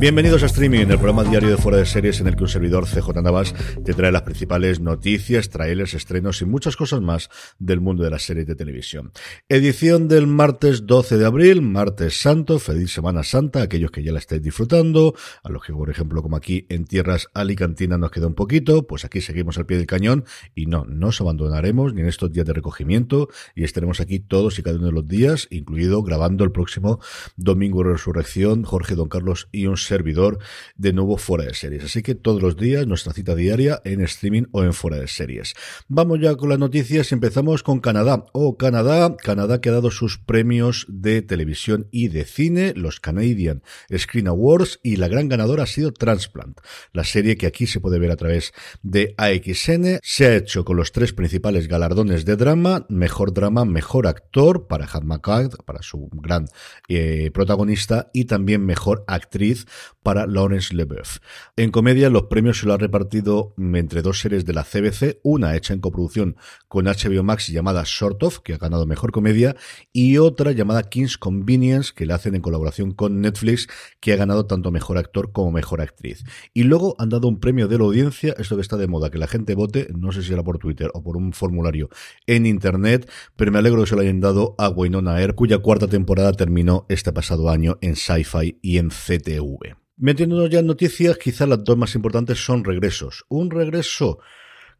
Bienvenidos 0.00 0.44
a 0.44 0.46
Streaming, 0.46 0.86
el 0.86 0.98
programa 0.98 1.24
diario 1.24 1.50
de 1.50 1.56
Fuera 1.56 1.78
de 1.78 1.84
Series 1.84 2.20
en 2.20 2.28
el 2.28 2.36
que 2.36 2.44
un 2.44 2.48
servidor 2.48 2.86
CJ 2.86 3.20
Navas 3.20 3.52
te 3.84 3.94
trae 3.94 4.12
las 4.12 4.22
principales 4.22 4.78
noticias, 4.78 5.50
trailers, 5.50 5.92
estrenos 5.92 6.40
y 6.40 6.44
muchas 6.44 6.76
cosas 6.76 7.00
más 7.00 7.30
del 7.58 7.80
mundo 7.80 8.04
de 8.04 8.10
las 8.10 8.22
series 8.22 8.46
de 8.46 8.54
televisión. 8.54 9.10
Edición 9.48 10.06
del 10.06 10.28
martes 10.28 10.86
12 10.86 11.18
de 11.18 11.26
abril, 11.26 11.62
martes 11.62 12.20
santo, 12.20 12.60
feliz 12.60 12.92
Semana 12.92 13.24
Santa, 13.24 13.60
aquellos 13.60 13.90
que 13.90 14.04
ya 14.04 14.12
la 14.12 14.20
estáis 14.20 14.40
disfrutando, 14.40 15.16
a 15.42 15.48
los 15.48 15.64
que 15.64 15.72
por 15.72 15.90
ejemplo 15.90 16.22
como 16.22 16.36
aquí 16.36 16.64
en 16.68 16.84
tierras 16.84 17.26
alicantinas 17.34 17.98
nos 17.98 18.12
queda 18.12 18.28
un 18.28 18.34
poquito, 18.34 18.86
pues 18.86 19.04
aquí 19.04 19.20
seguimos 19.20 19.58
al 19.58 19.66
pie 19.66 19.78
del 19.78 19.86
cañón 19.86 20.24
y 20.54 20.66
no, 20.66 20.84
no 20.84 21.08
os 21.08 21.20
abandonaremos 21.20 21.92
ni 21.92 22.02
en 22.02 22.06
estos 22.06 22.30
días 22.30 22.46
de 22.46 22.52
recogimiento 22.52 23.30
y 23.56 23.64
estaremos 23.64 23.98
aquí 23.98 24.20
todos 24.20 24.60
y 24.60 24.62
cada 24.62 24.76
uno 24.76 24.86
de 24.86 24.92
los 24.92 25.08
días, 25.08 25.48
incluido 25.50 26.04
grabando 26.04 26.44
el 26.44 26.52
próximo 26.52 27.00
domingo 27.34 27.82
resurrección, 27.82 28.62
Jorge, 28.62 28.94
Don 28.94 29.08
Carlos 29.08 29.48
y 29.50 29.66
un 29.66 29.76
servidor 29.88 30.38
de 30.76 30.92
nuevo 30.92 31.16
fuera 31.16 31.44
de 31.44 31.54
series. 31.54 31.84
Así 31.84 32.02
que 32.02 32.14
todos 32.14 32.40
los 32.42 32.56
días 32.56 32.86
nuestra 32.86 33.12
cita 33.12 33.34
diaria 33.34 33.80
en 33.84 34.00
streaming 34.02 34.44
o 34.52 34.62
en 34.62 34.72
fuera 34.72 34.98
de 34.98 35.08
series. 35.08 35.54
Vamos 35.88 36.20
ya 36.20 36.36
con 36.36 36.50
las 36.50 36.58
noticias 36.58 37.10
empezamos 37.12 37.62
con 37.62 37.80
Canadá. 37.80 38.26
Oh, 38.32 38.56
Canadá, 38.56 39.16
Canadá 39.16 39.60
que 39.60 39.70
ha 39.70 39.72
dado 39.72 39.90
sus 39.90 40.18
premios 40.18 40.86
de 40.88 41.22
televisión 41.22 41.88
y 41.90 42.08
de 42.08 42.24
cine, 42.24 42.72
los 42.76 43.00
Canadian 43.00 43.62
Screen 43.96 44.28
Awards 44.28 44.80
y 44.82 44.96
la 44.96 45.08
gran 45.08 45.28
ganadora 45.28 45.64
ha 45.64 45.66
sido 45.66 45.92
Transplant, 45.92 46.60
la 46.92 47.04
serie 47.04 47.36
que 47.36 47.46
aquí 47.46 47.66
se 47.66 47.80
puede 47.80 47.98
ver 47.98 48.10
a 48.10 48.16
través 48.16 48.52
de 48.82 49.14
AXN. 49.16 49.98
Se 50.02 50.26
ha 50.26 50.36
hecho 50.36 50.64
con 50.64 50.76
los 50.76 50.92
tres 50.92 51.12
principales 51.12 51.68
galardones 51.68 52.24
de 52.24 52.36
drama, 52.36 52.86
mejor 52.88 53.32
drama, 53.32 53.64
mejor 53.64 54.06
actor 54.06 54.66
para 54.66 54.86
Hannah 54.86 55.16
McCart, 55.16 55.64
para 55.64 55.82
su 55.82 56.08
gran 56.12 56.46
eh, 56.88 57.30
protagonista 57.32 58.10
y 58.12 58.24
también 58.24 58.64
mejor 58.64 59.04
actriz 59.06 59.66
para 60.02 60.26
Lawrence 60.26 60.74
Leboeuf. 60.74 61.18
En 61.56 61.70
comedia, 61.70 62.10
los 62.10 62.24
premios 62.24 62.58
se 62.58 62.66
lo 62.66 62.74
ha 62.74 62.78
repartido 62.78 63.54
entre 63.58 64.02
dos 64.02 64.20
series 64.20 64.44
de 64.44 64.54
la 64.54 64.64
CBC, 64.64 65.20
una 65.22 65.56
hecha 65.56 65.74
en 65.74 65.80
coproducción 65.80 66.36
con 66.68 66.86
HBO 66.86 67.22
Max 67.22 67.48
llamada 67.48 67.82
Short 67.84 68.22
Of, 68.22 68.40
que 68.40 68.54
ha 68.54 68.58
ganado 68.58 68.86
mejor 68.86 69.12
comedia, 69.12 69.56
y 69.92 70.18
otra 70.18 70.52
llamada 70.52 70.84
King's 70.84 71.18
Convenience, 71.18 71.92
que 71.94 72.06
la 72.06 72.16
hacen 72.16 72.34
en 72.34 72.42
colaboración 72.42 72.92
con 72.92 73.20
Netflix, 73.20 73.68
que 74.00 74.12
ha 74.12 74.16
ganado 74.16 74.46
tanto 74.46 74.70
mejor 74.70 74.98
actor 74.98 75.32
como 75.32 75.52
mejor 75.52 75.80
actriz. 75.80 76.24
Y 76.54 76.64
luego 76.64 76.94
han 76.98 77.08
dado 77.08 77.28
un 77.28 77.40
premio 77.40 77.68
de 77.68 77.78
la 77.78 77.84
audiencia, 77.84 78.34
esto 78.38 78.56
que 78.56 78.62
está 78.62 78.76
de 78.76 78.86
moda, 78.86 79.10
que 79.10 79.18
la 79.18 79.26
gente 79.26 79.54
vote, 79.54 79.88
no 79.94 80.12
sé 80.12 80.22
si 80.22 80.32
era 80.32 80.42
por 80.42 80.58
Twitter 80.58 80.90
o 80.94 81.02
por 81.02 81.16
un 81.16 81.32
formulario 81.32 81.88
en 82.26 82.46
internet, 82.46 83.10
pero 83.36 83.52
me 83.52 83.58
alegro 83.58 83.82
que 83.82 83.88
se 83.88 83.94
lo 83.94 84.02
hayan 84.02 84.20
dado 84.20 84.54
a 84.58 84.68
Wynonna 84.68 85.20
Air, 85.20 85.34
cuya 85.34 85.58
cuarta 85.58 85.86
temporada 85.86 86.32
terminó 86.32 86.86
este 86.88 87.12
pasado 87.12 87.50
año 87.50 87.78
en 87.80 87.96
Sci-Fi 87.96 88.58
y 88.62 88.78
en 88.78 88.88
CTV. 88.88 89.67
Metiéndonos 90.00 90.48
ya 90.48 90.60
en 90.60 90.66
noticias, 90.66 91.18
quizás 91.18 91.48
las 91.48 91.64
dos 91.64 91.76
más 91.76 91.94
importantes 91.96 92.38
son 92.38 92.62
regresos. 92.62 93.24
Un 93.28 93.50
regreso 93.50 94.20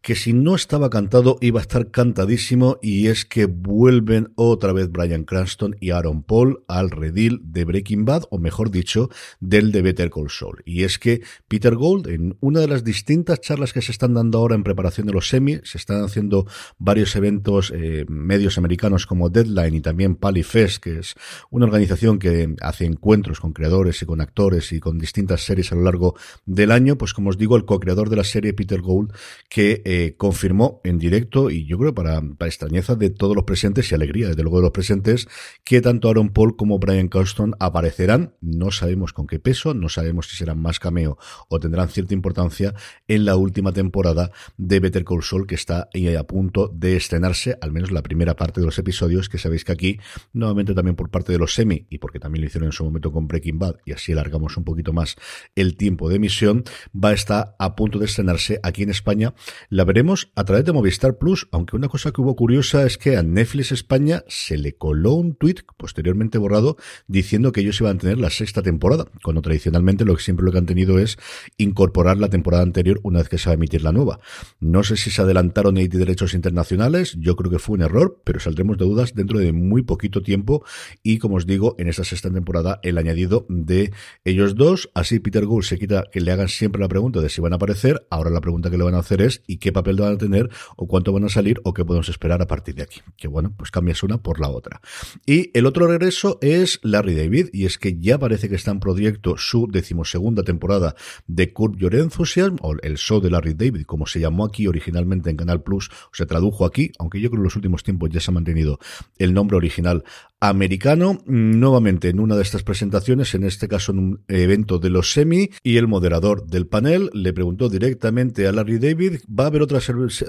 que 0.01 0.15
si 0.15 0.33
no 0.33 0.55
estaba 0.55 0.91
cantado 0.91 1.39
iba 1.41 1.61
a 1.61 1.63
estar 1.63 1.91
cantadísimo 1.91 2.79
y 2.81 3.09
es 3.09 3.25
que 3.25 3.47
vuelven 3.47 4.33
otra 4.37 4.73
vez 4.73 4.91
Brian 4.91 5.25
Cranston 5.25 5.77
y 5.81 5.91
Aaron 5.91 6.23
Paul 6.23 6.65
al 6.69 6.91
redil 6.91 7.41
de 7.45 7.65
Breaking 7.65 8.05
Bad 8.05 8.25
o 8.31 8.39
mejor 8.39 8.71
dicho 8.71 9.11
del 9.41 9.73
de 9.73 9.83
Better 9.83 10.11
Call 10.11 10.31
Saul. 10.31 10.63
Y 10.65 10.85
es 10.85 10.99
que 10.99 11.23
Peter 11.49 11.75
Gold 11.75 12.09
en 12.09 12.37
una 12.41 12.61
de 12.61 12.69
las 12.69 12.85
distintas 12.85 13.41
charlas 13.41 13.73
que 13.73 13.83
se 13.83 13.93
están 13.93 14.15
dando 14.15 14.39
ahora 14.39 14.55
en 14.55 14.63
preparación 14.63 15.07
de 15.07 15.13
los 15.13 15.29
semi 15.29 15.59
se 15.65 15.79
están 15.79 16.05
haciendo 16.05 16.47
varios 16.79 17.15
eventos 17.17 17.73
eh, 17.75 18.05
medios 18.09 18.57
americanos 18.59 19.07
como 19.07 19.31
Deadline 19.31 19.75
y 19.75 19.81
también 19.81 20.15
Palifest 20.15 20.83
que 20.83 20.99
es 21.01 21.15
una 21.51 21.67
organización 21.67 22.19
que 22.19 22.55
hace 22.61 22.85
encuentros 22.85 23.41
con 23.41 23.53
creadores 23.53 24.01
y 24.03 24.07
con 24.07 24.21
actores 24.21 24.73
y 24.73 24.81
con 24.81 24.99
distintas 24.99 25.43
series 25.45 25.73
a 25.73 25.75
lo 25.75 25.83
largo 25.83 26.15
del 26.47 26.71
año 26.71 26.97
pues 26.97 27.13
como 27.13 27.31
os 27.31 27.39
digo 27.39 27.57
el 27.57 27.65
co-creador 27.65 28.11
de 28.11 28.17
la 28.17 28.25
serie 28.25 28.53
Peter 28.53 28.81
Gold 28.81 29.13
que 29.49 29.83
eh, 29.91 30.17
confirmó 30.19 30.83
en 30.85 30.99
directo, 30.99 31.49
y 31.49 31.65
yo 31.65 31.79
creo 31.79 31.95
para, 31.95 32.21
extrañeza 32.41 32.95
de 32.95 33.09
todos 33.09 33.35
los 33.35 33.45
presentes 33.45 33.91
y 33.91 33.95
alegría, 33.95 34.29
desde 34.29 34.43
luego 34.43 34.59
de 34.59 34.65
los 34.65 34.71
presentes, 34.71 35.29
que 35.65 35.81
tanto 35.81 36.11
Aaron 36.11 36.29
Paul 36.29 36.57
como 36.57 36.79
Brian 36.79 37.09
Carston 37.09 37.55
aparecerán. 37.59 38.35
No 38.43 38.71
sabemos 38.71 39.15
con 39.15 39.27
qué 39.27 39.39
peso, 39.39 39.73
no 39.73 39.89
sabemos 39.89 40.29
si 40.29 40.37
serán 40.37 40.61
más 40.61 40.79
cameo 40.79 41.17
o 41.49 41.59
tendrán 41.59 41.89
cierta 41.89 42.13
importancia 42.13 42.75
en 43.07 43.25
la 43.25 43.37
última 43.37 43.73
temporada 43.73 44.31
de 44.59 44.79
Better 44.79 45.07
Call 45.07 45.23
Saul, 45.23 45.47
que 45.47 45.55
está 45.55 45.89
a 46.19 46.23
punto 46.25 46.69
de 46.69 46.95
estrenarse, 46.95 47.57
al 47.59 47.73
menos 47.73 47.91
la 47.91 48.03
primera 48.03 48.37
parte 48.37 48.61
de 48.61 48.67
los 48.67 48.79
episodios, 48.79 49.31
que 49.31 49.39
sabéis 49.39 49.65
que 49.65 49.73
aquí, 49.73 50.01
nuevamente 50.35 50.75
también 50.75 50.97
por 50.97 51.09
parte 51.09 51.33
de 51.33 51.39
los 51.39 51.55
semi, 51.55 51.87
y 51.89 51.97
porque 51.97 52.21
también 52.21 52.43
lo 52.43 52.49
hicieron 52.49 52.69
en 52.69 52.73
su 52.73 52.85
momento 52.85 53.11
con 53.11 53.27
Breaking 53.27 53.59
Bad, 53.59 53.77
y 53.87 53.93
así 53.93 54.13
alargamos 54.13 54.59
un 54.59 54.65
poquito 54.65 54.93
más 54.93 55.17
el 55.55 55.79
tiempo 55.79 56.11
de 56.11 56.17
emisión, 56.17 56.65
va 56.95 57.09
a 57.09 57.15
estar 57.15 57.57
a 57.59 57.75
punto 57.75 57.99
de 57.99 58.05
estrenarse 58.05 58.61
aquí 58.63 58.83
en 58.83 58.91
España 58.91 59.33
la 59.79 59.85
veremos 59.85 60.33
a 60.35 60.43
través 60.43 60.65
de 60.65 60.73
Movistar 60.73 61.19
Plus, 61.19 61.47
aunque 61.53 61.77
una 61.77 61.87
cosa 61.87 62.11
que 62.11 62.21
hubo 62.21 62.35
curiosa 62.35 62.85
es 62.85 62.99
que 62.99 63.17
a 63.17 63.23
Netflix 63.23 63.71
España 63.71 64.25
se 64.27 64.59
le 64.59 64.75
coló 64.75 65.13
un 65.13 65.37
tuit 65.37 65.61
posteriormente 65.77 66.37
borrado 66.37 66.77
diciendo 67.07 67.53
que 67.53 67.61
ellos 67.61 67.81
iban 67.81 67.95
a 67.95 68.01
tener 68.01 68.19
la 68.19 68.31
sexta 68.31 68.61
temporada, 68.61 69.05
cuando 69.23 69.41
tradicionalmente 69.41 70.05
lo 70.05 70.17
que 70.17 70.23
siempre 70.25 70.45
lo 70.45 70.51
que 70.51 70.59
han 70.59 70.67
tenido 70.67 70.99
es 70.99 71.17
incorporar 71.59 72.17
la 72.17 72.29
temporada 72.29 72.65
anterior 72.65 72.99
una 73.05 73.21
vez 73.21 73.29
que 73.29 73.39
se 73.39 73.51
va 73.51 73.53
a 73.53 73.55
emitir 73.55 73.85
la 73.85 73.93
nueva. 73.93 74.19
No 74.59 74.83
sé 74.83 74.97
si 74.97 75.13
se 75.13 75.23
adelantaron 75.23 75.77
de 75.77 75.87
derechos 75.87 76.35
internacionales, 76.35 77.17
yo 77.17 77.37
creo 77.37 77.49
que 77.49 77.61
fue 77.61 77.77
un 77.77 77.83
error, 77.83 78.21
pero 78.25 78.41
saldremos 78.41 78.79
de 78.79 78.85
dudas 78.85 79.15
dentro 79.15 79.39
de 79.39 79.53
muy 79.53 79.83
poquito 79.83 80.25
tiempo 80.25 80.65
y 81.05 81.19
como 81.19 81.37
os 81.37 81.47
digo, 81.47 81.77
en 81.79 81.87
esta 81.87 82.03
sexta 82.03 82.31
temporada 82.31 82.81
el 82.83 82.99
añadido 82.99 83.47
de 83.49 83.93
ellos 84.25 84.57
dos, 84.57 84.91
así 84.95 85.21
Peter 85.21 85.47
Gould 85.47 85.63
se 85.63 85.79
quita 85.79 86.07
que 86.11 86.21
le 86.21 86.33
hagan 86.33 86.49
siempre 86.49 86.81
la 86.81 86.89
pregunta 86.89 87.21
de 87.21 87.29
si 87.29 87.41
van 87.41 87.53
a 87.53 87.57
aparecer, 87.57 88.09
ahora 88.11 88.31
la 88.31 88.41
pregunta 88.41 88.71
que 88.71 88.77
le 88.77 88.83
van 88.83 88.97
a 88.97 88.99
hacer 88.99 89.23
es 89.23 89.45
¿y 89.47 89.59
qué 89.59 89.68
qué 89.69 89.73
papel 89.73 89.97
van 89.97 90.15
a 90.15 90.17
tener 90.19 90.49
o 90.77 90.87
cuánto 90.87 91.13
van 91.13 91.25
a 91.25 91.29
salir 91.29 91.61
o 91.63 91.75
qué 91.75 91.85
podemos 91.85 92.09
esperar 92.09 92.41
a 92.41 92.47
partir 92.47 92.75
de 92.75 92.85
aquí. 92.85 93.01
Que 93.19 93.29
bueno, 93.29 93.53
pues 93.55 93.71
cambias 93.71 94.03
una 94.03 94.17
por 94.17 94.41
la 94.41 94.49
otra. 94.49 94.81
Y 95.27 95.51
el 95.53 95.67
otro 95.67 95.87
regreso 95.87 96.39
es 96.41 96.81
Larry 96.83 97.15
David 97.15 97.51
y 97.53 97.67
es 97.67 97.77
que 97.77 97.99
ya 97.99 98.19
parece 98.19 98.49
que 98.49 98.55
está 98.55 98.71
en 98.71 98.81
proyecto 98.81 99.37
su 99.37 99.69
decimosegunda 99.71 100.43
temporada 100.43 100.95
de 101.27 101.53
Curb 101.53 101.77
Your 101.77 101.95
Enthusiasm 101.95 102.57
o 102.63 102.77
el 102.81 102.97
show 102.97 103.21
de 103.21 103.31
Larry 103.31 103.53
David, 103.53 103.85
como 103.85 104.07
se 104.07 104.21
llamó 104.21 104.47
aquí 104.47 104.67
originalmente 104.67 105.29
en 105.29 105.37
Canal 105.37 105.63
Plus, 105.63 105.91
o 105.91 106.15
se 106.15 106.25
tradujo 106.25 106.65
aquí, 106.65 106.93
aunque 106.99 107.21
yo 107.21 107.29
creo 107.29 107.39
que 107.39 107.43
en 107.43 107.45
los 107.45 107.57
últimos 107.57 107.83
tiempos 107.83 108.09
ya 108.09 108.21
se 108.21 108.31
ha 108.31 108.35
mantenido 108.35 108.79
el 109.19 109.35
nombre 109.35 109.59
original 109.59 110.03
americano, 110.41 111.21
nuevamente 111.27 112.09
en 112.09 112.21
una 112.21 112.37
de 112.37 112.43
estas 112.43 112.63
presentaciones, 112.63 113.35
en 113.35 113.45
este 113.45 113.69
caso 113.69 113.93
en 113.93 113.99
un 113.99 114.25
evento 114.29 114.79
de 114.79 114.91
los 114.91 115.13
semi, 115.13 115.51
y 115.63 115.77
el 115.77 115.89
moderador 115.89 116.47
del 116.47 116.67
panel 116.67 117.11
le 117.13 117.33
preguntó 117.33 117.69
directamente 117.69 118.47
a 118.47 118.53
Larry 118.53 118.79
David, 118.79 119.21
¿va 119.29 119.45
a 119.45 119.47
haber 119.49 119.63
otra, 119.63 119.81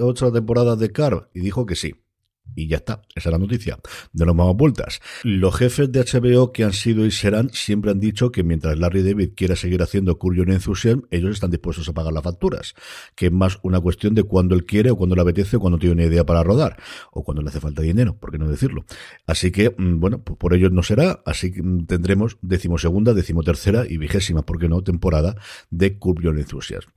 otra 0.01 0.31
temporada 0.31 0.75
de 0.75 0.91
Car? 0.91 1.29
Y 1.33 1.41
dijo 1.41 1.65
que 1.65 1.75
sí. 1.75 1.93
Y 2.55 2.67
ya 2.67 2.77
está, 2.77 3.01
esa 3.15 3.29
es 3.29 3.31
la 3.31 3.37
noticia. 3.37 3.77
De 4.11 4.25
los 4.25 4.35
más 4.35 4.53
vueltas. 4.55 5.01
Los 5.23 5.55
jefes 5.55 5.91
de 5.91 6.01
HBO 6.01 6.51
que 6.51 6.63
han 6.63 6.73
sido 6.73 7.05
y 7.05 7.11
serán 7.11 7.49
siempre 7.53 7.91
han 7.91 7.99
dicho 7.99 8.31
que 8.31 8.43
mientras 8.43 8.77
Larry 8.77 9.03
David 9.03 9.31
quiera 9.35 9.55
seguir 9.55 9.81
haciendo 9.81 10.17
Curious 10.17 10.47
Enthusiasm, 10.47 11.01
ellos 11.11 11.31
están 11.31 11.51
dispuestos 11.51 11.87
a 11.89 11.93
pagar 11.93 12.13
las 12.13 12.23
facturas. 12.23 12.73
Que 13.15 13.27
es 13.27 13.31
más 13.31 13.59
una 13.63 13.79
cuestión 13.79 14.15
de 14.15 14.23
cuando 14.23 14.55
él 14.55 14.65
quiere 14.65 14.91
o 14.91 14.95
cuando 14.95 15.15
le 15.15 15.21
apetece 15.21 15.57
o 15.57 15.59
cuando 15.59 15.77
tiene 15.77 15.93
una 15.93 16.05
idea 16.05 16.25
para 16.25 16.43
rodar. 16.43 16.77
O 17.11 17.23
cuando 17.23 17.41
le 17.41 17.49
hace 17.49 17.59
falta 17.59 17.81
dinero, 17.81 18.17
por 18.17 18.31
qué 18.31 18.37
no 18.37 18.49
decirlo. 18.49 18.85
Así 19.25 19.51
que, 19.51 19.73
mm, 19.75 19.99
bueno, 19.99 20.21
pues 20.21 20.37
por 20.37 20.53
ellos 20.53 20.71
no 20.71 20.83
será. 20.83 21.21
Así 21.25 21.51
que 21.51 21.61
mm, 21.61 21.85
tendremos 21.85 22.37
decimosegunda, 22.41 23.13
decimotercera 23.13 23.85
y 23.87 23.97
vigésima, 23.97 24.43
por 24.43 24.59
qué 24.59 24.67
no, 24.67 24.81
temporada 24.81 25.35
de 25.69 25.97
Curious 25.97 26.37
Enthusiasm. 26.37 26.89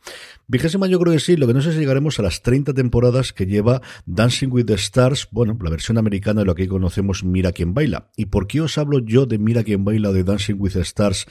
Vigésima 0.48 0.86
yo 0.86 0.98
creo 0.98 1.12
que 1.12 1.20
sí, 1.20 1.36
lo 1.36 1.46
que 1.46 1.54
no 1.54 1.62
sé 1.62 1.72
si 1.72 1.78
llegaremos 1.78 2.18
a 2.18 2.22
las 2.22 2.42
30 2.42 2.74
temporadas 2.74 3.32
que 3.32 3.46
lleva 3.46 3.80
Dancing 4.06 4.48
with 4.50 4.66
the 4.66 4.74
Stars, 4.74 5.28
la 5.44 5.70
versión 5.70 5.98
americana 5.98 6.40
de 6.40 6.46
lo 6.46 6.54
que 6.54 6.68
conocemos 6.68 7.24
Mira 7.24 7.52
quién 7.52 7.74
baila. 7.74 8.10
¿Y 8.16 8.26
por 8.26 8.46
qué 8.46 8.60
os 8.60 8.78
hablo 8.78 8.98
yo 8.98 9.26
de 9.26 9.38
Mira 9.38 9.64
quién 9.64 9.84
baila 9.84 10.12
de 10.12 10.24
Dancing 10.24 10.56
with 10.58 10.72
the 10.72 10.80
Stars? 10.80 11.26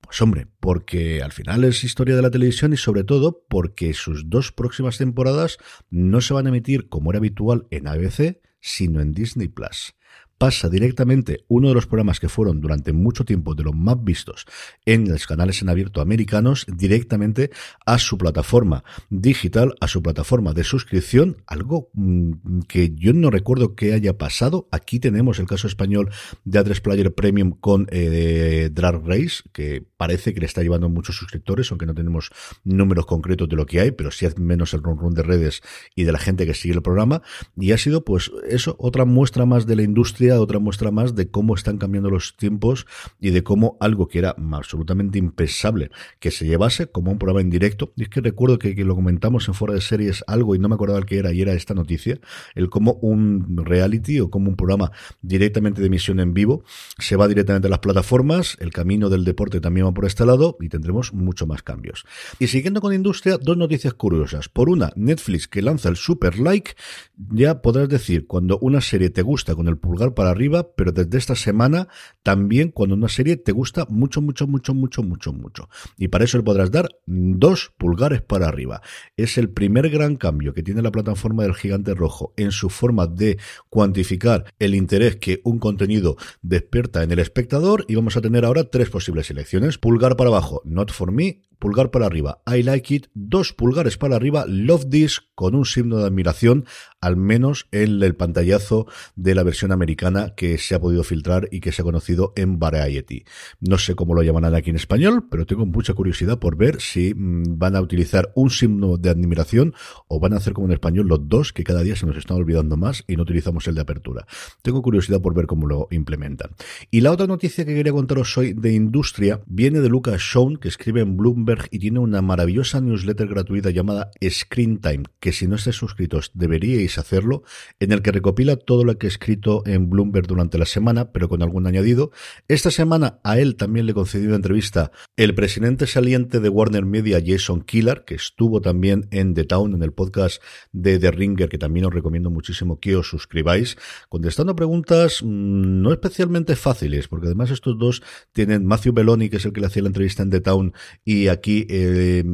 Pues 0.00 0.20
hombre, 0.20 0.46
porque 0.60 1.22
al 1.22 1.32
final 1.32 1.64
es 1.64 1.84
historia 1.84 2.16
de 2.16 2.22
la 2.22 2.30
televisión 2.30 2.72
y 2.72 2.76
sobre 2.76 3.04
todo 3.04 3.44
porque 3.48 3.94
sus 3.94 4.28
dos 4.28 4.52
próximas 4.52 4.98
temporadas 4.98 5.58
no 5.90 6.20
se 6.20 6.34
van 6.34 6.46
a 6.46 6.50
emitir 6.50 6.88
como 6.88 7.10
era 7.10 7.18
habitual 7.18 7.66
en 7.70 7.88
ABC, 7.88 8.40
sino 8.60 9.00
en 9.00 9.12
Disney 9.12 9.48
Plus. 9.48 9.94
Pasa 10.42 10.68
directamente 10.68 11.44
uno 11.46 11.68
de 11.68 11.74
los 11.74 11.86
programas 11.86 12.18
que 12.18 12.28
fueron 12.28 12.60
durante 12.60 12.92
mucho 12.92 13.24
tiempo 13.24 13.54
de 13.54 13.62
los 13.62 13.76
más 13.76 14.02
vistos 14.02 14.44
en 14.84 15.08
los 15.08 15.24
canales 15.28 15.62
en 15.62 15.68
abierto 15.68 16.00
americanos 16.00 16.66
directamente 16.66 17.52
a 17.86 17.96
su 18.00 18.18
plataforma 18.18 18.82
digital, 19.08 19.76
a 19.80 19.86
su 19.86 20.02
plataforma 20.02 20.52
de 20.52 20.64
suscripción, 20.64 21.36
algo 21.46 21.90
mm, 21.92 22.62
que 22.66 22.92
yo 22.96 23.12
no 23.12 23.30
recuerdo 23.30 23.76
que 23.76 23.92
haya 23.92 24.18
pasado. 24.18 24.66
Aquí 24.72 24.98
tenemos 24.98 25.38
el 25.38 25.46
caso 25.46 25.68
español 25.68 26.10
de 26.44 26.58
A3 26.58 26.80
Player 26.82 27.14
Premium 27.14 27.52
con 27.52 27.86
eh, 27.92 28.68
Drag 28.72 29.00
Race, 29.06 29.44
que 29.52 29.86
parece 29.96 30.34
que 30.34 30.40
le 30.40 30.46
está 30.46 30.60
llevando 30.60 30.88
muchos 30.88 31.14
suscriptores, 31.14 31.70
aunque 31.70 31.86
no 31.86 31.94
tenemos 31.94 32.30
números 32.64 33.06
concretos 33.06 33.48
de 33.48 33.54
lo 33.54 33.66
que 33.66 33.78
hay, 33.78 33.92
pero 33.92 34.10
sí 34.10 34.26
es 34.26 34.36
menos 34.38 34.74
el 34.74 34.82
run 34.82 34.98
run 34.98 35.14
de 35.14 35.22
redes 35.22 35.62
y 35.94 36.02
de 36.02 36.10
la 36.10 36.18
gente 36.18 36.46
que 36.46 36.54
sigue 36.54 36.74
el 36.74 36.82
programa. 36.82 37.22
Y 37.56 37.70
ha 37.70 37.78
sido, 37.78 38.04
pues, 38.04 38.32
eso, 38.48 38.74
otra 38.80 39.04
muestra 39.04 39.46
más 39.46 39.68
de 39.68 39.76
la 39.76 39.82
industria, 39.82 40.31
otra 40.40 40.58
muestra 40.58 40.90
más 40.90 41.14
de 41.14 41.30
cómo 41.30 41.54
están 41.54 41.78
cambiando 41.78 42.10
los 42.10 42.36
tiempos 42.36 42.86
y 43.20 43.30
de 43.30 43.42
cómo 43.42 43.76
algo 43.80 44.08
que 44.08 44.18
era 44.18 44.34
absolutamente 44.52 45.18
impensable 45.18 45.90
que 46.20 46.30
se 46.30 46.46
llevase 46.46 46.86
como 46.86 47.10
un 47.12 47.18
programa 47.18 47.40
en 47.40 47.50
directo. 47.50 47.92
Y 47.96 48.02
es 48.02 48.08
que 48.08 48.20
recuerdo 48.20 48.58
que, 48.58 48.74
lo 48.82 48.94
comentamos 48.94 49.46
en 49.48 49.54
fuera 49.54 49.74
de 49.74 49.80
series 49.80 50.24
algo 50.26 50.54
y 50.54 50.58
no 50.58 50.68
me 50.68 50.74
acordaba 50.74 50.98
el 50.98 51.06
que 51.06 51.18
era 51.18 51.32
y 51.32 51.40
era 51.40 51.52
esta 51.52 51.74
noticia, 51.74 52.18
el 52.54 52.68
cómo 52.68 52.94
un 52.94 53.56
reality 53.64 54.20
o 54.20 54.30
como 54.30 54.48
un 54.48 54.56
programa 54.56 54.90
directamente 55.20 55.80
de 55.80 55.86
emisión 55.86 56.20
en 56.20 56.34
vivo 56.34 56.64
se 56.98 57.16
va 57.16 57.28
directamente 57.28 57.68
a 57.68 57.70
las 57.70 57.78
plataformas, 57.78 58.56
el 58.60 58.72
camino 58.72 59.08
del 59.08 59.24
deporte 59.24 59.60
también 59.60 59.86
va 59.86 59.92
por 59.92 60.04
este 60.04 60.26
lado 60.26 60.56
y 60.60 60.68
tendremos 60.68 61.12
mucho 61.12 61.46
más 61.46 61.62
cambios. 61.62 62.04
Y 62.38 62.48
siguiendo 62.48 62.80
con 62.80 62.92
industria, 62.92 63.38
dos 63.38 63.56
noticias 63.56 63.94
curiosas. 63.94 64.48
Por 64.48 64.68
una, 64.68 64.92
Netflix 64.96 65.48
que 65.48 65.62
lanza 65.62 65.88
el 65.88 65.96
super 65.96 66.38
like, 66.38 66.72
ya 67.16 67.62
podrás 67.62 67.88
decir 67.88 68.26
cuando 68.26 68.58
una 68.58 68.80
serie 68.80 69.10
te 69.10 69.22
gusta 69.22 69.54
con 69.54 69.68
el 69.68 69.78
pulgar 69.78 70.14
para 70.22 70.30
arriba, 70.30 70.68
pero 70.76 70.92
desde 70.92 71.18
esta 71.18 71.34
semana 71.34 71.88
también 72.22 72.70
cuando 72.70 72.94
una 72.94 73.08
serie 73.08 73.36
te 73.36 73.50
gusta 73.50 73.86
mucho, 73.88 74.22
mucho, 74.22 74.46
mucho, 74.46 74.72
mucho, 74.72 75.02
mucho, 75.02 75.32
mucho. 75.32 75.68
Y 75.98 76.06
para 76.06 76.22
eso 76.22 76.38
le 76.38 76.44
podrás 76.44 76.70
dar 76.70 76.90
dos 77.06 77.72
pulgares 77.76 78.22
para 78.22 78.46
arriba. 78.46 78.82
Es 79.16 79.36
el 79.36 79.50
primer 79.50 79.90
gran 79.90 80.14
cambio 80.14 80.54
que 80.54 80.62
tiene 80.62 80.80
la 80.80 80.92
plataforma 80.92 81.42
del 81.42 81.56
gigante 81.56 81.92
rojo 81.96 82.34
en 82.36 82.52
su 82.52 82.70
forma 82.70 83.08
de 83.08 83.38
cuantificar 83.68 84.44
el 84.60 84.76
interés 84.76 85.16
que 85.16 85.40
un 85.42 85.58
contenido 85.58 86.16
despierta 86.40 87.02
en 87.02 87.10
el 87.10 87.18
espectador 87.18 87.84
y 87.88 87.96
vamos 87.96 88.16
a 88.16 88.20
tener 88.20 88.44
ahora 88.44 88.70
tres 88.70 88.90
posibles 88.90 89.26
selecciones. 89.26 89.76
Pulgar 89.76 90.14
para 90.16 90.30
abajo, 90.30 90.62
not 90.64 90.92
for 90.92 91.10
me, 91.10 91.40
pulgar 91.62 91.92
para 91.92 92.06
arriba, 92.06 92.42
I 92.44 92.64
like 92.64 92.92
it, 92.92 93.06
dos 93.14 93.52
pulgares 93.52 93.96
para 93.96 94.16
arriba, 94.16 94.44
love 94.48 94.90
this, 94.90 95.20
con 95.36 95.54
un 95.54 95.64
signo 95.64 95.98
de 95.98 96.06
admiración, 96.06 96.66
al 97.00 97.16
menos 97.16 97.68
en 97.70 98.02
el 98.02 98.16
pantallazo 98.16 98.88
de 99.14 99.36
la 99.36 99.44
versión 99.44 99.70
americana 99.70 100.11
que 100.36 100.58
se 100.58 100.74
ha 100.74 100.80
podido 100.80 101.04
filtrar 101.04 101.48
y 101.50 101.60
que 101.60 101.72
se 101.72 101.82
ha 101.82 101.84
conocido 101.84 102.32
en 102.36 102.58
Variety. 102.58 103.24
No 103.60 103.78
sé 103.78 103.94
cómo 103.94 104.14
lo 104.14 104.22
llaman 104.22 104.44
aquí 104.54 104.70
en 104.70 104.76
español, 104.76 105.26
pero 105.30 105.46
tengo 105.46 105.66
mucha 105.66 105.94
curiosidad 105.94 106.38
por 106.38 106.56
ver 106.56 106.80
si 106.80 107.14
mm, 107.14 107.58
van 107.58 107.76
a 107.76 107.80
utilizar 107.80 108.32
un 108.34 108.50
signo 108.50 108.96
de 108.96 109.10
admiración 109.10 109.74
o 110.08 110.20
van 110.20 110.32
a 110.32 110.36
hacer 110.36 110.52
como 110.52 110.66
en 110.66 110.72
español 110.72 111.06
los 111.08 111.28
dos, 111.28 111.52
que 111.52 111.64
cada 111.64 111.82
día 111.82 111.96
se 111.96 112.06
nos 112.06 112.16
están 112.16 112.36
olvidando 112.36 112.76
más 112.76 113.04
y 113.06 113.16
no 113.16 113.22
utilizamos 113.22 113.66
el 113.68 113.74
de 113.74 113.82
apertura. 113.82 114.26
Tengo 114.62 114.82
curiosidad 114.82 115.20
por 115.20 115.34
ver 115.34 115.46
cómo 115.46 115.66
lo 115.66 115.88
implementan. 115.90 116.50
Y 116.90 117.00
la 117.00 117.12
otra 117.12 117.26
noticia 117.26 117.64
que 117.64 117.74
quería 117.74 117.92
contaros 117.92 118.36
hoy 118.36 118.52
de 118.52 118.72
industria 118.72 119.40
viene 119.46 119.80
de 119.80 119.88
Lucas 119.88 120.20
Shawn, 120.20 120.56
que 120.56 120.68
escribe 120.68 121.00
en 121.00 121.16
Bloomberg 121.16 121.68
y 121.70 121.78
tiene 121.78 121.98
una 121.98 122.22
maravillosa 122.22 122.80
newsletter 122.80 123.28
gratuita 123.28 123.70
llamada 123.70 124.10
Screen 124.28 124.78
Time, 124.78 125.04
que 125.20 125.32
si 125.32 125.46
no 125.46 125.56
estáis 125.56 125.76
suscritos 125.76 126.30
deberíais 126.34 126.98
hacerlo, 126.98 127.42
en 127.80 127.92
el 127.92 128.02
que 128.02 128.12
recopila 128.12 128.56
todo 128.56 128.84
lo 128.84 128.98
que 128.98 129.06
he 129.06 129.08
escrito 129.08 129.62
en 129.66 129.90
Bloomberg 129.92 130.26
durante 130.26 130.58
la 130.58 130.66
semana, 130.66 131.12
pero 131.12 131.28
con 131.28 131.42
algún 131.42 131.66
añadido. 131.66 132.10
Esta 132.48 132.70
semana 132.70 133.20
a 133.22 133.38
él 133.38 133.56
también 133.56 133.86
le 133.86 133.94
concedió 133.94 134.28
una 134.28 134.36
entrevista 134.36 134.90
el 135.16 135.34
presidente 135.34 135.86
saliente 135.86 136.40
de 136.40 136.48
Warner 136.48 136.84
Media, 136.84 137.22
Jason 137.24 137.62
Killer, 137.62 138.04
que 138.04 138.16
estuvo 138.16 138.60
también 138.60 139.06
en 139.10 139.34
The 139.34 139.44
Town, 139.44 139.74
en 139.74 139.82
el 139.82 139.92
podcast 139.92 140.42
de 140.72 140.98
The 140.98 141.10
Ringer, 141.12 141.48
que 141.48 141.58
también 141.58 141.86
os 141.86 141.94
recomiendo 141.94 142.30
muchísimo 142.30 142.80
que 142.80 142.96
os 142.96 143.08
suscribáis, 143.08 143.76
contestando 144.08 144.56
preguntas 144.56 145.22
mm, 145.22 145.82
no 145.82 145.92
especialmente 145.92 146.56
fáciles, 146.56 147.08
porque 147.08 147.26
además 147.26 147.50
estos 147.50 147.78
dos 147.78 148.02
tienen 148.32 148.66
Matthew 148.66 148.94
Belloni, 148.94 149.28
que 149.28 149.36
es 149.36 149.44
el 149.44 149.52
que 149.52 149.60
le 149.60 149.66
hacía 149.66 149.82
la 149.82 149.88
entrevista 149.88 150.22
en 150.22 150.30
The 150.30 150.40
Town, 150.40 150.72
y 151.04 151.28
aquí 151.28 151.66
eh, 151.68 152.24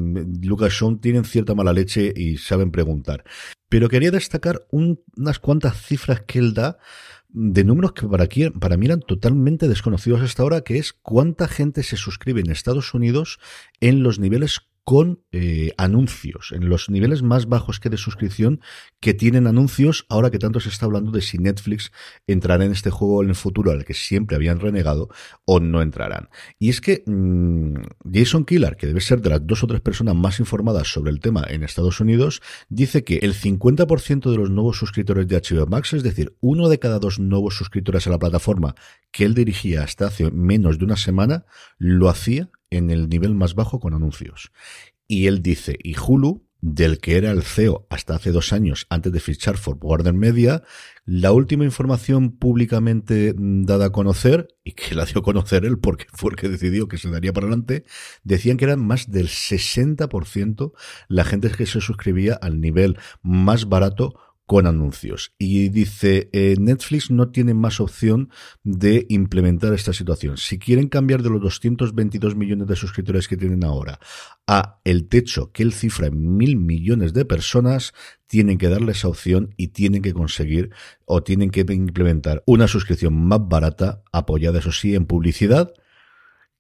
Lucas 0.43 0.73
Shawn 0.73 1.01
tienen 1.01 1.25
cierta 1.25 1.55
mala 1.55 1.73
leche 1.73 2.13
y 2.15 2.37
saben 2.37 2.71
preguntar. 2.71 3.25
Pero 3.69 3.89
quería 3.89 4.11
destacar 4.11 4.67
unas 4.71 5.39
cuantas 5.39 5.81
cifras 5.83 6.23
que 6.23 6.39
él 6.39 6.55
da 6.55 6.79
de 7.41 7.63
números 7.63 7.93
que 7.93 8.09
para, 8.09 8.27
para 8.59 8.77
mí 8.77 8.87
eran 8.87 9.01
totalmente 9.01 9.69
desconocidos 9.69 10.23
hasta 10.23 10.43
ahora, 10.43 10.63
que 10.63 10.79
es 10.79 10.93
cuánta 10.93 11.47
gente 11.47 11.85
se 11.85 11.97
suscribe 11.97 12.41
en 12.41 12.51
Estados 12.51 12.95
Unidos 12.95 13.39
en 13.81 14.03
los 14.03 14.19
niveles 14.19 14.68
con 14.89 15.23
eh, 15.33 15.75
anuncios, 15.77 16.51
en 16.53 16.71
los 16.71 16.89
niveles 16.89 17.23
más 17.23 17.47
bajos 17.47 17.79
que 17.79 17.91
de 17.91 17.99
suscripción 17.99 18.63
que 19.01 19.13
tienen 19.13 19.47
anuncios, 19.47 20.07
ahora 20.09 20.31
que 20.31 20.39
tanto 20.39 20.61
se 20.61 20.71
está 20.71 20.87
hablando 20.87 21.11
de 21.11 21.21
si 21.21 21.37
Netflix 21.37 21.93
entrará 22.27 22.65
en 22.65 22.73
este 22.73 22.89
juego 22.89 23.23
en 23.23 23.29
el 23.29 23.35
futuro 23.35 23.71
al 23.71 23.85
que 23.85 23.93
siempre 23.93 24.35
habían 24.35 24.61
renegado 24.61 25.11
o 25.45 25.61
no 25.61 25.83
entrarán. 25.83 26.31
Y 26.59 26.71
es 26.71 26.81
que 26.81 27.03
mm, 27.05 27.75
Jason 28.11 28.47
Killer, 28.47 28.77
que 28.77 28.87
debe 28.87 29.03
ser 29.03 29.21
de 29.21 29.29
las 29.29 29.47
dos 29.47 29.63
o 29.63 29.67
tres 29.67 29.83
personas 29.83 30.15
más 30.15 30.41
informadas 30.41 30.91
sobre 30.91 31.11
el 31.11 31.21
tema 31.21 31.45
en 31.47 31.65
Estados 31.65 32.01
Unidos, 32.01 32.41
dice 32.71 33.05
que 33.05 33.19
el 33.19 33.35
50% 33.35 34.31
de 34.31 34.39
los 34.39 34.49
nuevos 34.49 34.79
suscriptores 34.79 35.29
de 35.29 35.37
HBO 35.37 35.67
Max, 35.67 35.93
es 35.93 36.03
decir, 36.03 36.35
uno 36.41 36.71
de 36.71 36.79
cada 36.79 36.99
dos 36.99 37.19
nuevos 37.19 37.59
suscriptores 37.59 38.07
a 38.07 38.11
la 38.11 38.19
plataforma 38.19 38.75
que 39.11 39.27
él 39.27 39.35
dirigía 39.35 39.83
hasta 39.83 40.07
hace 40.07 40.31
menos 40.31 40.79
de 40.79 40.87
una 40.87 40.97
semana, 40.97 41.45
lo 41.77 42.09
hacía 42.09 42.51
en 42.71 42.91
el 42.91 43.09
nivel 43.09 43.35
más 43.35 43.55
bajo 43.55 43.81
con 43.81 43.95
anuncios. 43.95 44.53
Y 45.07 45.27
él 45.27 45.43
dice, 45.43 45.77
y 45.83 45.97
Hulu, 45.99 46.49
del 46.61 46.99
que 46.99 47.17
era 47.17 47.31
el 47.31 47.43
CEO 47.43 47.87
hasta 47.89 48.17
hace 48.17 48.33
dos 48.33 48.53
años 48.53 48.87
antes 48.91 49.13
de 49.13 49.21
fichar 49.21 49.57
for 49.57 49.79
Warner 49.81 50.13
Media, 50.13 50.63
la 51.05 51.31
última 51.33 51.65
información 51.65 52.33
públicamente 52.33 53.33
dada 53.37 53.87
a 53.87 53.91
conocer, 53.91 54.49
y 54.65 54.73
que 54.73 54.95
la 54.95 55.05
dio 55.05 55.21
a 55.21 55.23
conocer 55.23 55.65
él 55.65 55.79
porque 55.79 56.07
fue 56.13 56.31
el 56.31 56.37
que 56.37 56.49
decidió 56.49 56.89
que 56.89 56.99
se 56.99 57.11
daría 57.11 57.33
para 57.33 57.47
adelante, 57.47 57.85
decían 58.25 58.57
que 58.57 58.65
eran 58.65 58.85
más 58.85 59.11
del 59.11 59.29
60% 59.29 60.73
la 61.09 61.25
gente 61.25 61.51
que 61.51 61.67
se 61.67 61.81
suscribía 61.81 62.35
al 62.35 62.61
nivel 62.61 62.99
más 63.23 63.69
barato 63.69 64.19
con 64.49 64.67
anuncios. 64.67 65.35
Y 65.39 65.69
dice, 65.69 66.31
eh, 66.33 66.57
Netflix 66.59 67.11
no 67.11 67.29
tiene 67.29 67.53
más 67.53 67.81
opción 67.81 68.31
de 68.65 69.05
implementar 69.11 69.75
esta 69.75 69.93
situación. 69.93 70.39
Si 70.39 70.59
quieren 70.59 70.89
cambiar 70.89 71.23
de 71.23 71.29
los 71.29 71.43
222 71.43 72.35
millones 72.35 72.67
de 72.67 72.75
suscriptores 72.75 73.29
que 73.29 73.37
tienen 73.37 73.63
ahora 73.63 74.01
a 74.47 74.81
el 74.85 75.07
techo 75.07 75.53
que 75.53 75.63
él 75.63 75.75
cifra 75.75 76.07
en 76.07 76.39
mil 76.39 76.57
millones 76.57 77.13
de 77.13 77.27
personas, 77.27 77.93
tienen 78.27 78.57
que 78.57 78.71
darle 78.71 78.93
esa 78.93 79.09
opción 79.09 79.53
y 79.59 79.69
tienen 79.69 80.01
que 80.01 80.15
conseguir 80.15 80.71
o 81.05 81.23
tienen 81.23 81.51
que 81.51 81.67
implementar 81.69 82.43
una 82.47 82.69
suscripción 82.69 83.15
más 83.15 83.41
barata, 83.47 84.03
apoyada 84.13 84.61
eso 84.61 84.73
sí 84.73 84.95
en 84.95 85.05
publicidad, 85.05 85.75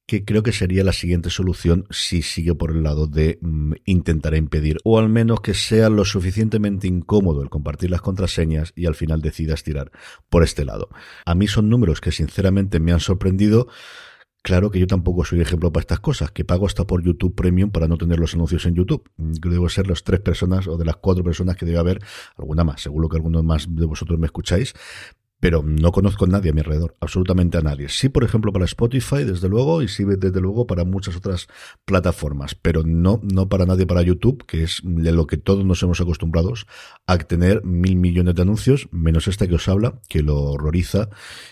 que 0.09 0.25
creo 0.25 0.43
que 0.43 0.53
sería 0.53 0.83
la 0.85 0.95
siguiente 0.95 1.29
solución 1.29 1.87
si 1.91 2.23
sigue 2.23 2.55
por 2.55 2.71
el 2.71 2.83
lado 2.83 3.07
de 3.07 3.39
mm, 3.43 3.75
intentar 3.85 4.35
impedir, 4.35 4.79
o 4.83 4.99
al 4.99 5.11
menos 5.11 5.43
que 5.43 5.53
sea 5.53 5.91
lo 5.91 6.07
suficientemente 6.07 6.89
incómodo 6.89 7.43
el 7.43 7.51
compartir 7.51 7.91
las 7.91 8.01
contraseñas 8.01 8.73
y 8.75 8.87
al 8.87 8.95
final 8.95 9.21
decidas 9.21 9.63
tirar 9.63 9.93
por 10.31 10.43
este 10.43 10.65
lado. 10.65 10.89
A 11.27 11.35
mí 11.35 11.47
son 11.47 11.69
números 11.69 12.01
que 12.01 12.11
sinceramente 12.11 12.81
me 12.81 12.93
han 12.93 13.01
sorprendido. 13.01 13.69
Claro 14.41 14.71
que 14.71 14.79
yo 14.79 14.87
tampoco 14.87 15.27
soy 15.27 15.43
ejemplo 15.43 15.71
para 15.73 15.83
estas 15.83 16.01
cosas, 16.01 16.31
que 16.31 16.43
pago 16.43 16.65
hasta 16.65 16.87
por 16.87 17.03
YouTube 17.03 17.35
Premium 17.35 17.71
para 17.71 17.87
no 17.87 17.99
tener 17.99 18.19
los 18.19 18.33
anuncios 18.33 18.65
en 18.65 18.77
YouTube. 18.77 19.11
Creo 19.43 19.53
debo 19.53 19.69
ser 19.69 19.89
las 19.89 20.05
tres 20.05 20.21
personas 20.21 20.67
o 20.69 20.79
de 20.79 20.87
las 20.87 20.97
cuatro 20.97 21.23
personas 21.23 21.57
que 21.57 21.67
debe 21.67 21.79
haber, 21.79 22.01
alguna 22.39 22.65
más, 22.65 22.81
seguro 22.81 23.11
que 23.11 23.19
algunos 23.19 23.45
más 23.45 23.67
de 23.69 23.85
vosotros 23.85 24.19
me 24.19 24.25
escucháis, 24.25 24.73
pero 25.41 25.63
no 25.63 25.93
conozco 25.93 26.25
a 26.25 26.29
nadie 26.29 26.51
a 26.51 26.53
mi 26.53 26.61
alrededor, 26.61 26.97
absolutamente 27.01 27.59
a 27.59 27.61
nadie. 27.61 27.89
Sí, 27.89 28.09
por 28.09 28.25
ejemplo, 28.25 28.53
para 28.53 28.65
Spotify, 28.65 29.25
desde 29.25 29.49
luego, 29.49 29.83
y 29.83 29.89
sí, 29.89 30.05
desde 30.05 30.41
luego, 30.41 30.67
para 30.67 30.85
muchas 30.85 31.17
otras 31.17 31.47
plataformas, 31.85 32.55
pero 32.55 32.83
no, 32.85 33.21
no 33.23 33.49
para 33.49 33.67
nadie 33.67 33.87
para 33.87 34.03
YouTube, 34.03 34.45
que 34.47 34.65
es 34.65 34.81
de 34.83 35.13
lo 35.13 35.27
que 35.27 35.37
todos 35.37 35.65
nos 35.65 35.83
hemos 35.83 36.01
acostumbrados 36.01 36.67
a 37.07 37.19
tener 37.19 37.65
mil 37.65 37.97
millones 37.97 38.35
de 38.35 38.43
anuncios, 38.43 38.89
menos 38.91 39.29
este 39.29 39.49
que 39.49 39.55
os 39.55 39.69
habla, 39.69 40.01
que 40.09 40.23
lo 40.23 40.39
horroriza 40.43 41.09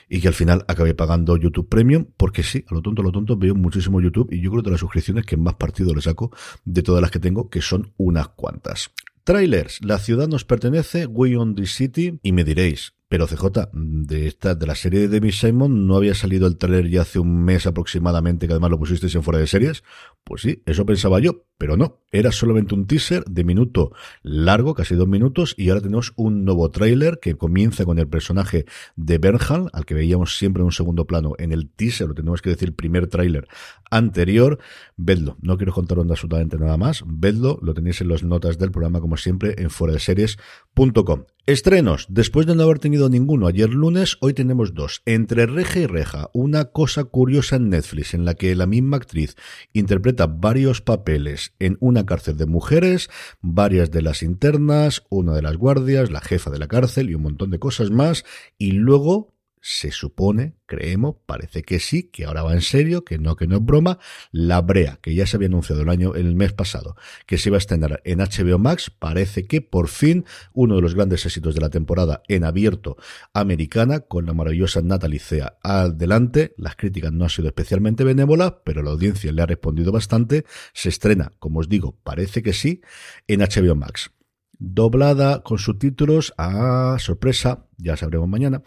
y 0.09 0.21
que 0.21 0.29
al 0.29 0.35
final 0.35 0.65
acabé 0.69 0.95
pagando 0.95 1.37
YouTube 1.37 1.69
Premium, 1.69 2.07
porque 2.17 2.43
sí, 2.43 2.65
a 2.69 2.75
lo 2.75 2.83
tonto, 2.83 3.03
a 3.03 3.05
lo 3.05 3.13
tonto, 3.13 3.37
veo 3.37 3.55
muchísimo 3.55 4.01
YouTube 4.01 4.33
y 4.33 4.41
yo 4.41 4.51
creo 4.51 4.63
que 4.63 4.67
de 4.67 4.73
las 4.73 4.81
suscripciones 4.81 5.25
que 5.27 5.37
más 5.37 5.55
partido 5.55 5.95
le 5.95 6.03
saco 6.03 6.31
de 6.65 6.83
todas 6.83 7.01
las 7.01 7.11
que 7.11 7.21
tengo, 7.21 7.49
que 7.49 7.63
son 7.63 7.93
unas 7.97 8.29
cuantas. 8.29 8.91
Trailers, 9.25 9.85
la 9.85 9.99
ciudad 9.99 10.29
nos 10.29 10.45
pertenece, 10.45 11.07
We 11.07 11.37
on 11.37 11.57
the 11.57 11.67
City, 11.67 12.21
y 12.23 12.31
me 12.31 12.45
diréis, 12.45 12.96
pero 13.09 13.27
CJ, 13.27 13.71
de 13.73 14.27
esta, 14.27 14.55
de 14.55 14.67
la 14.67 14.75
serie 14.75 15.01
de 15.01 15.09
David 15.09 15.33
Simon, 15.33 15.87
¿no 15.87 15.97
había 15.97 16.15
salido 16.15 16.47
el 16.47 16.59
trailer 16.59 16.89
ya 16.89 17.03
hace 17.03 17.19
un 17.19 17.45
mes 17.45 17.67
aproximadamente, 17.67 18.47
que 18.47 18.53
además 18.53 18.71
lo 18.71 18.79
pusisteis 18.79 19.15
en 19.15 19.23
fuera 19.23 19.39
de 19.39 19.47
series? 19.47 19.85
Pues 20.25 20.43
sí, 20.43 20.63
eso 20.67 20.85
pensaba 20.85 21.21
yo. 21.21 21.45
Pero 21.59 21.77
no, 21.77 22.01
era 22.13 22.33
solamente 22.33 22.75
un 22.75 22.87
teaser 22.87 23.25
de 23.25 23.45
minuto 23.45 23.93
largo, 24.23 24.75
casi 24.75 24.95
dos 24.95 25.09
minutos, 25.09 25.55
y 25.57 25.69
ahora 25.69 25.81
tenemos 25.81 26.13
un 26.17 26.45
nuevo 26.45 26.71
tráiler 26.71 27.19
que 27.21 27.37
comienza 27.37 27.85
con 27.85 27.99
el 27.99 28.09
personaje 28.09 28.67
de 28.97 29.19
Bernhal, 29.19 29.71
al 29.73 29.87
que 29.87 29.95
veíamos 29.95 30.37
siempre 30.37 30.61
en 30.61 30.67
un 30.67 30.73
segundo 30.73 31.07
plano 31.07 31.33
en 31.39 31.53
el 31.53 31.69
teaser, 31.69 32.11
o 32.11 32.15
tenemos 32.15 32.43
que 32.43 32.51
decir 32.51 32.75
primer 32.75 33.07
tráiler 33.07 33.49
anterior. 33.91 34.59
Vedlo, 34.97 35.37
no 35.41 35.57
quiero 35.57 35.73
contaros 35.73 36.07
absolutamente 36.09 36.59
nada 36.59 36.77
más, 36.77 37.05
vedlo, 37.07 37.59
lo 37.63 37.75
tenéis 37.75 38.01
en 38.01 38.09
las 38.09 38.23
notas 38.23 38.59
del 38.59 38.71
programa 38.71 39.01
como 39.01 39.17
siempre 39.17 39.55
en 39.59 39.71
foradeseries.com. 39.71 41.25
Estrenos. 41.47 42.07
Después 42.09 42.45
de 42.47 42.57
no 42.57 42.65
haber 42.65 42.81
tenido 42.81 43.09
ninguno 43.09 43.47
ayer 43.47 43.71
lunes, 43.71 44.17
hoy 44.21 44.35
tenemos 44.35 44.75
dos. 44.75 45.03
Entre 45.07 45.47
reja 45.47 45.79
y 45.79 45.87
reja, 45.87 46.29
una 46.33 46.67
cosa 46.67 47.05
curiosa 47.05 47.55
en 47.55 47.69
Netflix 47.69 48.15
en 48.15 48.25
la 48.25 48.35
que 48.35 48.57
la 48.57 48.67
misma 48.67 48.97
actriz 48.97 49.37
interpreta 49.73 50.27
varios 50.27 50.81
papeles 50.81 51.46
en 51.59 51.77
una 51.81 52.07
cárcel 52.07 52.37
de 52.37 52.47
mujeres, 52.47 53.09
varias 53.41 53.91
de 53.91 54.03
las 54.03 54.23
internas, 54.23 55.05
una 55.11 55.35
de 55.35 55.43
las 55.43 55.57
guardias, 55.57 56.11
la 56.11 56.21
jefa 56.21 56.51
de 56.51 56.59
la 56.59 56.69
cárcel 56.69 57.11
y 57.11 57.15
un 57.15 57.23
montón 57.23 57.51
de 57.51 57.59
cosas 57.59 57.91
más. 57.91 58.25
Y 58.59 58.73
luego 58.73 59.36
se 59.69 59.91
supone, 59.91 60.55
creemos, 60.67 61.17
parece 61.27 61.65
que 61.65 61.81
sí, 61.81 62.05
que 62.05 62.25
ahora 62.25 62.45
va 62.45 62.53
en 62.53 62.61
serio, 62.61 63.05
que 63.05 63.19
no, 63.19 63.35
que 63.35 63.49
no 63.49 63.57
es 63.57 63.65
broma, 63.65 63.99
La 64.31 64.61
Brea, 64.61 65.01
que 65.03 65.13
ya 65.13 65.27
se 65.27 65.37
había 65.37 65.49
anunciado 65.49 65.83
el 65.83 65.89
año, 65.89 66.15
el 66.15 66.37
mes 66.37 66.53
pasado, 66.53 66.95
que 67.27 67.37
se 67.37 67.49
iba 67.49 67.57
a 67.57 67.59
estrenar 67.59 68.01
en 68.05 68.21
HBO 68.21 68.61
Max, 68.61 68.93
parece 68.97 69.49
que 69.49 69.63
por 69.63 69.89
fin 69.89 70.25
uno 70.53 70.77
de 70.77 70.83
los 70.83 70.95
grandes 70.95 71.27
éxitos 71.27 71.57
de 71.57 71.63
la 71.63 71.71
temporada 71.71 72.23
en 72.29 72.45
abierto 72.45 72.97
americana, 73.33 73.99
con 73.99 74.25
la 74.27 74.35
maravillosa 74.35 74.83
Natalie 74.83 75.19
Cea 75.19 75.59
adelante, 75.65 76.55
las 76.57 76.77
críticas 76.77 77.13
no 77.13 77.25
han 77.25 77.31
sido 77.31 77.49
especialmente 77.49 78.05
benévolas, 78.05 78.55
pero 78.65 78.85
la 78.85 78.93
audiencia 78.93 79.33
le 79.33 79.43
ha 79.43 79.47
respondido 79.47 79.91
bastante, 79.91 80.45
se 80.75 80.91
estrena, 80.91 81.33
como 81.41 81.59
os 81.59 81.69
digo, 81.69 81.99
parece 82.05 82.41
que 82.41 82.53
sí, 82.53 82.83
en 83.27 83.41
HBO 83.41 83.75
Max. 83.75 84.13
Doblada 84.59 85.43
con 85.43 85.59
subtítulos 85.59 86.33
a 86.39 86.95
ah, 86.95 86.99
sorpresa, 86.99 87.67
ya 87.77 87.97
sabremos 87.97 88.27
mañana, 88.27 88.63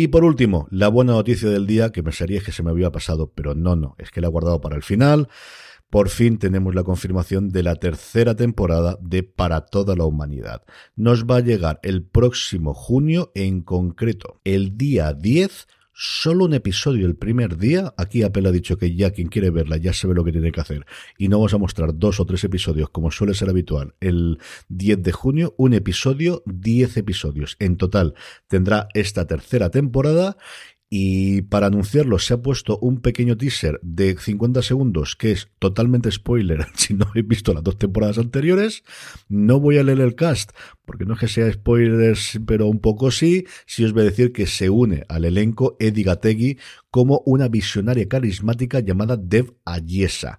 y 0.00 0.06
por 0.06 0.22
último, 0.22 0.68
la 0.70 0.86
buena 0.86 1.14
noticia 1.14 1.48
del 1.48 1.66
día, 1.66 1.90
que 1.90 2.04
pensaría 2.04 2.40
que 2.40 2.52
se 2.52 2.62
me 2.62 2.70
había 2.70 2.92
pasado, 2.92 3.32
pero 3.34 3.56
no, 3.56 3.74
no, 3.74 3.96
es 3.98 4.12
que 4.12 4.20
la 4.20 4.28
he 4.28 4.30
guardado 4.30 4.60
para 4.60 4.76
el 4.76 4.84
final. 4.84 5.26
Por 5.90 6.08
fin 6.08 6.38
tenemos 6.38 6.72
la 6.76 6.84
confirmación 6.84 7.48
de 7.48 7.64
la 7.64 7.74
tercera 7.74 8.36
temporada 8.36 8.96
de 9.00 9.24
Para 9.24 9.62
toda 9.66 9.96
la 9.96 10.04
humanidad. 10.04 10.62
Nos 10.94 11.24
va 11.24 11.38
a 11.38 11.40
llegar 11.40 11.80
el 11.82 12.04
próximo 12.04 12.74
junio, 12.74 13.32
en 13.34 13.62
concreto, 13.62 14.40
el 14.44 14.78
día 14.78 15.12
10 15.14 15.66
solo 16.00 16.44
un 16.44 16.54
episodio 16.54 17.08
el 17.08 17.16
primer 17.16 17.58
día. 17.58 17.92
Aquí 17.96 18.22
Apple 18.22 18.48
ha 18.48 18.52
dicho 18.52 18.78
que 18.78 18.94
ya 18.94 19.10
quien 19.10 19.26
quiere 19.26 19.50
verla 19.50 19.78
ya 19.78 19.92
sabe 19.92 20.14
lo 20.14 20.22
que 20.22 20.30
tiene 20.30 20.52
que 20.52 20.60
hacer. 20.60 20.86
Y 21.18 21.26
no 21.26 21.38
vamos 21.38 21.54
a 21.54 21.58
mostrar 21.58 21.98
dos 21.98 22.20
o 22.20 22.24
tres 22.24 22.44
episodios 22.44 22.88
como 22.90 23.10
suele 23.10 23.34
ser 23.34 23.48
habitual 23.48 23.94
el 23.98 24.38
10 24.68 25.02
de 25.02 25.10
junio. 25.12 25.54
Un 25.58 25.74
episodio, 25.74 26.44
10 26.46 26.98
episodios. 26.98 27.56
En 27.58 27.76
total 27.76 28.14
tendrá 28.46 28.86
esta 28.94 29.26
tercera 29.26 29.70
temporada 29.70 30.36
y 30.90 31.42
para 31.42 31.66
anunciarlo 31.66 32.18
se 32.18 32.34
ha 32.34 32.42
puesto 32.42 32.78
un 32.78 33.00
pequeño 33.00 33.36
teaser 33.36 33.78
de 33.82 34.16
50 34.18 34.62
segundos 34.62 35.16
que 35.16 35.32
es 35.32 35.48
totalmente 35.58 36.10
spoiler 36.10 36.66
si 36.74 36.94
no 36.94 37.06
habéis 37.08 37.28
visto 37.28 37.52
las 37.52 37.62
dos 37.62 37.78
temporadas 37.78 38.18
anteriores. 38.18 38.84
No 39.28 39.60
voy 39.60 39.78
a 39.78 39.82
leer 39.82 40.00
el 40.00 40.14
cast 40.14 40.52
porque 40.86 41.04
no 41.04 41.14
es 41.14 41.20
que 41.20 41.28
sea 41.28 41.52
spoilers, 41.52 42.40
pero 42.46 42.66
un 42.66 42.80
poco 42.80 43.10
sí. 43.10 43.44
Si 43.66 43.84
os 43.84 43.92
voy 43.92 44.02
a 44.02 44.06
decir 44.06 44.32
que 44.32 44.46
se 44.46 44.70
une 44.70 45.04
al 45.08 45.26
elenco 45.26 45.76
Eddie 45.78 46.04
Gategui 46.04 46.58
como 46.90 47.22
una 47.26 47.48
visionaria 47.48 48.08
carismática 48.08 48.80
llamada 48.80 49.18
Dev 49.18 49.54
Ayesa. 49.66 50.38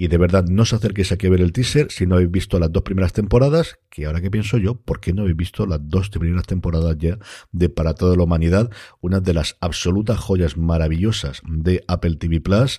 Y 0.00 0.06
de 0.06 0.16
verdad, 0.16 0.44
no 0.44 0.62
os 0.62 0.72
acerquéis 0.72 1.10
aquí 1.10 1.26
a 1.26 1.30
ver 1.30 1.40
el 1.40 1.52
teaser 1.52 1.90
si 1.90 2.06
no 2.06 2.14
habéis 2.14 2.30
visto 2.30 2.60
las 2.60 2.70
dos 2.70 2.84
primeras 2.84 3.12
temporadas, 3.12 3.80
que 3.90 4.06
ahora 4.06 4.20
que 4.20 4.30
pienso 4.30 4.56
yo, 4.56 4.76
¿por 4.76 5.00
qué 5.00 5.12
no 5.12 5.22
habéis 5.22 5.36
visto 5.36 5.66
las 5.66 5.80
dos 5.82 6.08
primeras 6.10 6.46
temporadas 6.46 6.96
ya 6.98 7.18
de 7.50 7.68
Para 7.68 7.94
toda 7.94 8.14
la 8.14 8.22
humanidad? 8.22 8.70
Una 9.00 9.18
de 9.18 9.34
las 9.34 9.56
absolutas 9.60 10.20
joyas 10.20 10.56
maravillosas 10.56 11.42
de 11.48 11.82
Apple 11.88 12.14
TV 12.14 12.40
Plus 12.40 12.78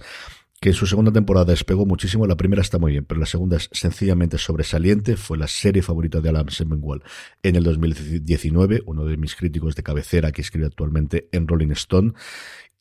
que 0.61 0.69
en 0.69 0.75
su 0.75 0.87
segunda 0.87 1.11
temporada 1.11 1.45
despegó 1.51 1.85
muchísimo. 1.85 2.25
La 2.25 2.37
primera 2.37 2.61
está 2.61 2.79
muy 2.79 2.91
bien, 2.91 3.05
pero 3.05 3.19
la 3.19 3.25
segunda 3.25 3.57
es 3.57 3.69
sencillamente 3.71 4.37
sobresaliente. 4.37 5.15
Fue 5.15 5.37
la 5.37 5.47
serie 5.47 5.81
favorita 5.81 6.21
de 6.21 6.29
Alan 6.29 6.49
Semmelweis 6.49 7.01
en 7.43 7.55
el 7.55 7.63
2019, 7.63 8.83
uno 8.85 9.05
de 9.05 9.17
mis 9.17 9.35
críticos 9.35 9.75
de 9.75 9.83
cabecera 9.83 10.31
que 10.31 10.41
escribe 10.41 10.67
actualmente 10.67 11.29
en 11.31 11.47
Rolling 11.47 11.71
Stone. 11.71 12.13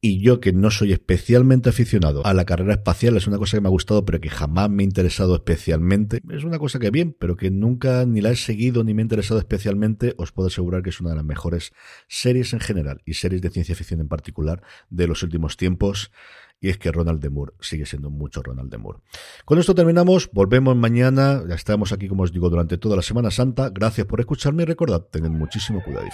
Y 0.00 0.21
yo 0.21 0.38
que 0.38 0.52
no 0.52 0.71
soy 0.71 0.93
especialmente 0.93 1.71
aficionado 1.71 2.25
a 2.25 2.33
la 2.33 2.45
carrera 2.45 2.75
espacial, 2.75 3.17
es 3.17 3.26
una 3.26 3.37
cosa 3.37 3.57
que 3.57 3.61
me 3.61 3.67
ha 3.67 3.71
gustado, 3.71 4.05
pero 4.05 4.21
que 4.21 4.31
jamás 4.31 4.71
me 4.71 4.85
ha 4.85 4.85
interesado 4.85 5.35
especialmente. 5.35 6.21
Es 6.31 6.45
una 6.45 6.61
cosa 6.61 6.78
que 6.78 6.93
bien, 6.93 7.17
pero 7.19 7.37
que 7.37 7.50
nunca 7.50 8.07
ni 8.07 8.21
la 8.21 8.31
he 8.31 8.37
seguido 8.37 8.85
ni 8.85 8.95
me 8.95 9.02
ha 9.02 9.07
interesado 9.07 9.40
especialmente. 9.40 10.14
Os 10.17 10.31
puedo 10.31 10.47
asegurar 10.47 10.83
que 10.85 10.90
es 10.90 11.00
una 11.00 11.11
de 11.11 11.17
las 11.17 11.25
mejores 11.25 11.73
series 12.07 12.52
en 12.52 12.61
general 12.61 13.02
y 13.07 13.14
series 13.14 13.43
de 13.43 13.50
ciencia 13.50 13.75
ficción 13.75 14.00
en 14.00 14.07
particular 14.07 14.62
de 14.88 15.09
los 15.09 15.25
últimos 15.25 15.57
tiempos. 15.57 16.12
Y 16.61 16.69
es 16.69 16.78
que 16.78 16.93
Ronald 16.93 17.21
de 17.21 17.31
Moore 17.31 17.55
sigue 17.61 17.87
siendo 17.87 18.09
mucho 18.09 18.40
Ronald 18.40 18.71
de 18.71 18.78
Moore. 18.78 19.00
Con 19.45 19.59
esto 19.59 19.75
terminamos, 19.75 20.31
volvemos 20.33 20.76
mañana. 20.76 21.43
Ya 21.49 21.57
estamos 21.57 21.90
aquí, 21.93 22.07
como 22.07 22.23
os 22.23 22.33
digo, 22.33 22.50
durante 22.50 22.78
toda 22.78 22.95
la 22.95 23.02
Semana 23.02 23.33
Santa. 23.33 23.71
Gracias 23.71 24.07
por 24.07 24.21
escucharme 24.21 24.62
y 24.62 24.67
recordad, 24.67 25.02
tened 25.11 25.31
muchísimo 25.31 25.83
cuidado. 25.83 26.07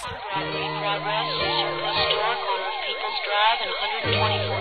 125 3.55 4.03
and 4.03 4.19
126. 4.19 4.54